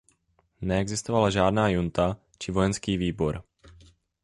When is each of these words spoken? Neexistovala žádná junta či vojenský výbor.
Neexistovala 0.65 1.29
žádná 1.29 1.63
junta 1.69 2.17
či 2.41 2.49
vojenský 2.51 2.97
výbor. 2.97 3.43